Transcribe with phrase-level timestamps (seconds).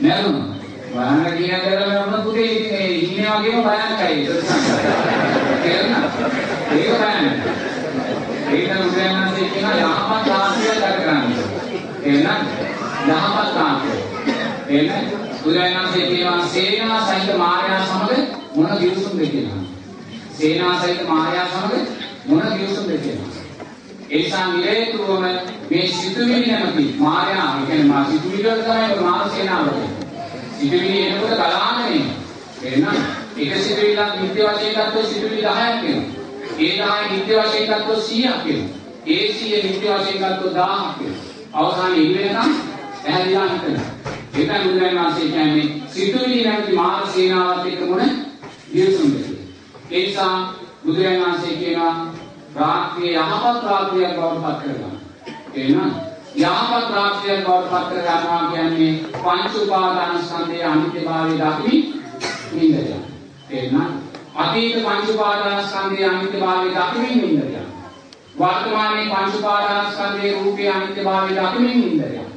[0.00, 0.54] නෑරුණා.
[0.88, 4.28] බලන්න කියන කරලා මම පුතේ ඉතින් ඒ ඉන්නේ වගේම බලන්නයි.
[5.62, 6.04] තේරුණා?
[6.72, 7.26] ඒක බලන්න.
[8.50, 11.24] ඒක උදයන්න්සේ කියන යහපත් ආශ්‍රය ගත කරන්න.
[12.04, 12.42] එහෙනම්
[13.08, 13.98] යහපත් ආශ්‍රය.
[14.68, 15.04] එහෙනම්
[15.44, 18.10] උදයන්න්සේ කියනවා සේනා සහිත මාර්යා සමග
[18.54, 19.64] මොන දියුසුම්ද කියනවා.
[20.32, 21.72] සේනා සහිත මාර්යා සමග
[22.26, 23.37] මොන දියුසුම්ද කියනවා.
[24.10, 25.24] ඒ නිසා නිරේතුවම
[25.70, 29.90] මේ සිතුවිලි නැමැති මායාව කියන්නේ මා සිතුවිලි වල තමයි මාන සේනාව වෙන්නේ.
[30.58, 32.18] සිතුවිලි එනකොට ගලාගෙන එනවා.
[32.62, 32.96] එහෙනම්
[33.38, 36.18] එක සිතුවිල්ලක් නිත්‍ය වශයෙන් ගත්තොත් සිතුවිලි 10ක් වෙනවා.
[36.58, 38.76] ඒ 10 නිත්‍ය වශයෙන් ගත්තොත් 100ක් වෙනවා.
[39.06, 41.28] ඒ 100 නිත්‍ය වශයෙන් ගත්තොත් 1000ක් වෙනවා.
[41.54, 42.52] අවසානයේ ඉර වෙනකම්
[43.04, 43.86] ඇහැදිලා හිටනවා.
[44.34, 48.10] ඒකයි බුදුරජාණන් වහන්සේ කියන්නේ සිතුවිලි නැමැති මාන සේනාවත් එක්ක මොන
[48.74, 49.42] දියසුම් දෙන්නේ.
[49.90, 50.54] ඒ නිසා
[50.84, 52.07] බුදුරජාණන් වහන්සේ කියනවා
[52.58, 54.96] රාත්‍රියේ යහපත් රාත්‍රියක් බවට පත් කරගන්න.
[55.54, 55.90] එහෙනම්
[56.36, 61.82] යහපත් රාත්‍රියක් බවට පත් කරගන්නවා කියන්නේ පංච උපාදාන ස්කන්ධයේ අනිත්‍යභාවය දකිමින්
[62.52, 63.02] නිඳ යන.
[63.50, 63.90] එහෙනම්
[64.36, 67.66] අතීත පංච උපාදාන ස්කන්ධයේ අනිත්‍යභාවය දකිමින් නිඳ යන.
[68.38, 72.30] වර්තමානයේ පංච උපාදාන ස්කන්ධයේ රූපේ අනිත්‍යභාවය දකිමින් නිඳ යන.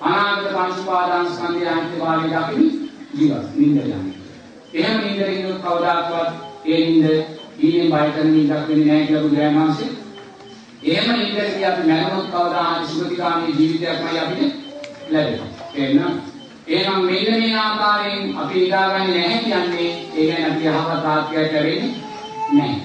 [0.00, 4.14] අනාගත පංච උපාදාන ස්කන්ධයේ අනිත්‍යභාවය දකිමින් ජීවත් නිඳ යන.
[4.74, 6.30] එහෙම නිඳ ඉන්නොත් කවදාකවත්
[6.64, 7.06] ඒ නිඳ
[7.62, 9.90] ඊයේ බයතන නිදක් වෙන්නේ නැහැ කියලා බුදුරජාණන් වහන්සේ.
[10.84, 14.52] එහෙම නිදකදී අපි මරණොත් කවදා හරි සුගතිකාමී ජීවිතයක්මයි අපිට
[15.10, 15.50] ලැබෙන්නේ.
[15.76, 16.14] එහෙනම්
[16.68, 21.94] එහෙනම් මෙන්න මේ ආකාරයෙන් අපි නිදාගන්නේ නැහැ කියන්නේ ඒ කියන්නේ අපි යහපත් ආත්මයක් ලැබෙන්නේ
[22.52, 22.80] නැහැ.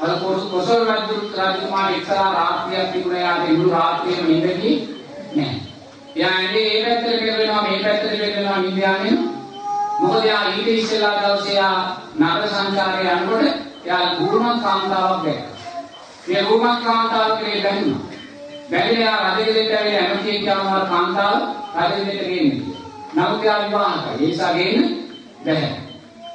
[0.00, 0.10] අර
[0.52, 4.76] කොසල් රජු රජකුමාර එක්තරා රාත්‍රියක් තිබුණා යාට ඉඳු රාත්‍රියේම නිදකී
[5.36, 5.60] නැහැ.
[6.16, 9.18] එයා ඇඳේ ඒ පැත්තට පෙරලෙනවා මේ පැත්තට පෙරලෙනවා නිද යන්නේ.
[10.00, 11.76] මොකද යා ඊට ඉස්සෙල්ලා දවසේ යා
[12.18, 15.56] නගර සංචාරයේ යනකොට එයා ගුරුමත් කාන්තාවක් දැක්කා.
[16.26, 18.06] මේ ගුරුමත් කාන්තාව කෙරේ බැඳුණා.
[18.70, 21.38] බැඳිලා රජගෙදරට ඇවිල්ලා ඇමතියෙන් කියනවා කාන්තාව
[21.78, 22.82] රජගෙදරට ගේන්න කියලා.
[23.14, 24.12] නමුත් එයා විවාහකයි.
[24.12, 24.80] ඒ නිසා ගේන්න
[25.44, 25.82] බැහැ.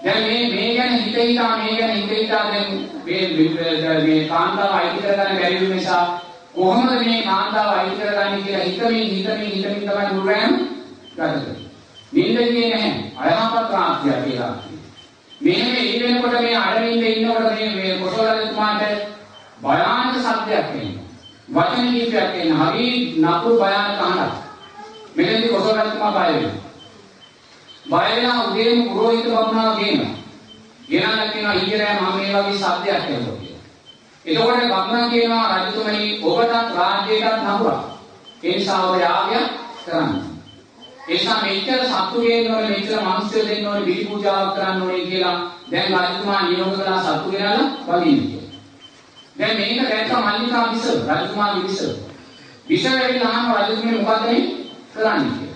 [0.04, 2.70] දැන් මේ මේ ගැන හිත හිතා මේ ගැන හිත හිතා දැන්
[3.06, 3.28] මේ
[4.04, 6.22] මේ කාන්තාව අයිති කරගන්න බැරි වුන නිසා
[6.56, 10.54] කොහොමද මේ කාන්තාව අයිති කරගන්නේ කියලා හිතමින් හිතමින් හිතමින් තමයි දුරෑම
[11.10, 11.56] ගත කරන්නේ.
[12.12, 12.94] නිින්ද ගියේ නැහැ.
[13.18, 14.54] අයහපත් රාත්‍රිය කියලා.
[15.42, 15.77] මෙහෙම ඉන්න
[16.08, 18.82] වෙනකොට මේ අඩමින්ද ඉන්නකොට මේ මේ කොසලතුමාට
[19.62, 21.06] භයානක සත්‍යයක් එනවා.
[21.50, 24.34] වචන කීපයක් එන හරි නපුරු භයානක අහනක්.
[25.16, 26.68] මෙතනදී කොසලතුමා බය වෙනවා.
[27.86, 30.16] බය වෙලා උදේම පුරোহিত බමුණා කියනවා.
[30.90, 33.64] ගෙනල්ලා කියනවා ඊයේ මම මේ වගේ සත්‍යයක් ඇහුවා කියලා.
[34.26, 37.84] එතකොට බමුණා කියනවා රජතුමනි ඔබටත් රාජ්‍යයටත් නපුරා.
[38.44, 39.48] ඒ නිසා ඔබ යාගයක්
[39.86, 40.27] කරන්න.
[41.08, 45.38] එනිසා මෙච්චර සත්තු ගේන්න ඕනේ මෙච්චර මිනිස්සු දෙන්න ඕනේ බිලි පූජාවක් කරන්න ඕනේ කියලා
[45.72, 48.52] දැන් රජතුමා නියෝග කළා සත්තු ගෙනල්ලා වදින්න කියලා.
[49.36, 51.82] දැන් මේක දැක්ක මල්ලිකා විස රජතුමාගේ විස.
[52.70, 54.42] විස වෙවිලා අහන රජතුමනි මොකද මේ
[54.94, 55.48] කරන්නේ කියලා.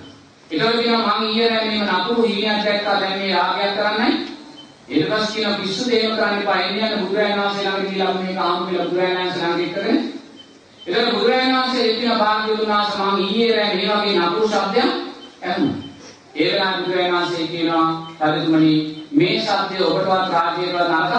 [0.51, 4.09] ඒතකොට කියනවා මං ඊයේ රෑ මේව නපුරු හීනයක් දැක්කා දැන් මේ රාගයක් කරන්නයි.
[4.89, 8.65] ඊට පස්සේ කියනවා පිස්සු දේම කරන්න එපා එන්නේ යන බුදුරජාණන් වහන්සේ ළඟට ගිහිල්ලා මේක ආමු
[8.65, 9.99] කියලා බුදුරජාණන් වහන්සේ ළඟට එක්කගෙන
[10.87, 15.10] එතකොට බුදුරජාණන් වහන්සේ එක්කින භාග්‍යවතුන් වහන්සේ මං ඊයේ රෑ මේ වගේ නපුරු શબ્දයක් ඇහුණා.
[16.35, 17.87] ඒ වෙලාවට බුදුරජාණන් වහන්සේ කියනවා
[18.21, 21.13] රජතුමනි මේ සත්‍ය ඔබටවත් රාජ්‍යයට නරක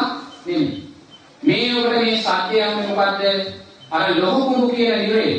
[0.46, 0.82] නෙමෙයි.
[1.42, 3.22] මේ ඔබට මේ සත්‍ය යන්නේ මොකද්ද?
[3.90, 5.34] අර ලොහු කුඹු කියන නිරේ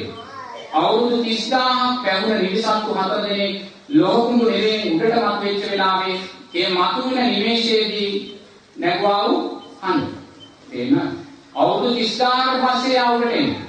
[0.73, 3.55] අවුරුදු 30000ක් පැවුන නිවිසත්තු හතර දෙනෙක්
[3.89, 6.19] ලොහු කුඹු නිරේ උඩට මත් වෙච්ච වෙලාවේ
[6.53, 8.39] ඒ මතුවෙන නිමේෂයේදී
[8.75, 9.41] නැගුවා වූ
[9.81, 10.07] හඬ.
[10.71, 10.95] එන්න
[11.55, 13.61] අවුරුදු 30000කට පස්සේ ආවුරට එන්නේ.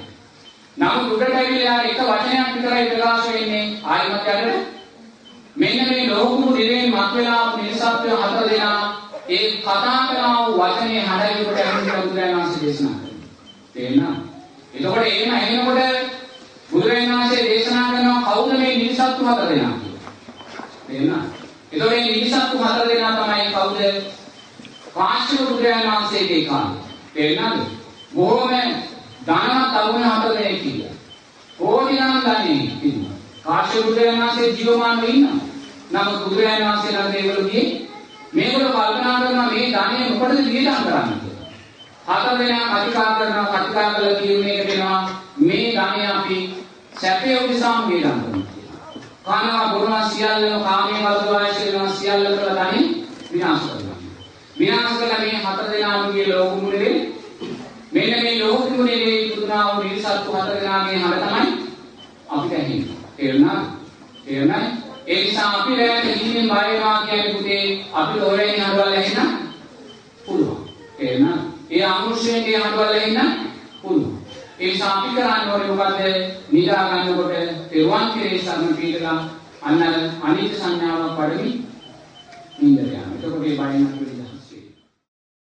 [0.77, 4.74] නමුත් උඩට ඇවිල්ලා එක වචනයක් විතරයි ප්‍රකාශ වෙන්නේ ආයිමත් යන්නේ මෙන්න මේ ලෝකුණු
[7.15, 8.81] දිවෙන් මතුවලා ආපු නිසත්ත්ව හතර දෙනා
[9.29, 13.29] ඒ කතා කරන වචනේ හඩයිකට ඇහිලා බුදුරජාණන් වහන්සේ දේශනා කරනවා.
[13.73, 14.17] තේරෙනවද?
[14.73, 15.79] එතකොට එහෙම ඇහෙනකොට
[16.71, 20.13] බුදුරජාණන් වහන්සේ දේශනා කරනවා කවුද මේ නිසත්ත්ව හතර දෙනා කියලා.
[20.87, 21.25] තේරෙනවද?
[21.71, 23.79] එතකොට මේ නිසත්ත්ව හතර දෙනා තමයි කවුද?
[24.93, 26.83] කාශ්‍යප බුදුරජාණන් වහන්සේගේ කාලේ.
[27.13, 27.65] තේරෙනවද?
[28.13, 28.49] බොහොම
[29.23, 30.93] ධනවත් තරුණ හතර දෙනෙක් කියලා.
[31.59, 32.53] කෝටි ගණන් ධනෙ
[32.83, 33.19] ඉන්නවා.
[33.43, 35.54] කාශ්‍යප බුදුරජාණන් වහන්සේ ජීවමානව ඉන්නවා.
[35.91, 37.87] නමුත් බුදුරජාණන් වහන්සේ ළඟ ඒගොල්ලෝ ගියේ
[38.33, 41.49] මේගොල්ලෝ කල්පනා කරනවා මේ ධනෙ මොකටද වියදම් කරන්නේ කියලා.
[42.07, 45.01] හතර දෙනා කතිකා කරනවා කතිකා කළා කියන්නේ දෙනවා
[45.37, 46.37] මේ ධනෙ අපි
[47.01, 48.45] සැපේ උදෙසා වියදම් කරනවා.
[49.25, 52.79] කනවා බොනවා සියල්ලම කාමයේ වර්ධවාය කරනවා සියල්ල කළ ධනෙ
[53.31, 53.97] විනාශ කරනවා.
[54.59, 56.93] විනාශ කළ මේ හතර දෙනාගේ ලෝක මුලේ
[57.91, 61.47] මෙන්න මේ ලෝක මුලේ ඉදුණා වූ නිසත්තු හතර දෙනාගේ හැම තමයි
[62.29, 62.97] අපිට ඇහෙන්නේ.
[63.17, 63.61] තේරුණා?
[64.25, 64.74] තේරුණා?
[65.15, 69.37] ඒ නිසා අපි රැයට ඉන්නේ බය වෙනවා කියන්නේ පුතේ අපිට ඔරේනේ හරවල ඇහෙන්න
[70.25, 70.57] පුළුවන්.
[70.97, 71.37] තේරුණා?
[71.71, 73.31] ඒ අමනුෂ්‍යයෙන්ගේ හරවල ඇහෙන්න
[73.81, 74.17] පුළුවන්.
[74.59, 76.01] ඒ නිසා අපි කරන්න ඕනේ මොකද්ද?
[76.51, 77.33] නිදා ගන්නකොට
[77.69, 79.19] පෙරුවන් කෙරේ සරණ පීඩලා
[79.61, 79.81] අන්න
[80.21, 81.55] අනිත්‍ය සංඥාවක් වඩමින්
[82.59, 83.07] නින්දට යනවා.
[83.15, 84.34] එතකොට මේ බණින් අපිට